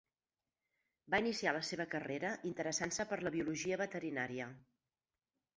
[1.13, 4.49] Va iniciar la seva carrera interessant-se per la biologia veterinària.